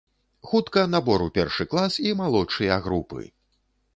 [0.51, 3.21] Хутка набор у першы клас і малодшыя групы!